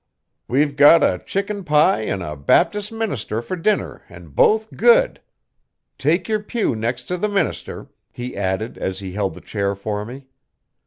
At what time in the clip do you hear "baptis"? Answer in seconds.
2.35-2.91